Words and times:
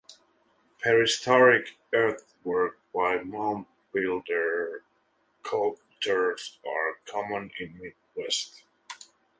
Prehistoric 0.79 1.77
earthworks 1.93 2.79
by 2.91 3.21
mound 3.21 3.67
builder 3.93 4.83
cultures 5.43 6.57
are 6.65 6.99
common 7.05 7.51
in 7.59 7.73
the 7.77 7.93
Midwest. 8.15 8.63